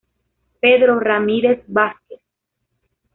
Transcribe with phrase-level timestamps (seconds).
[0.63, 2.21] Pedro Ramírez Vázquez.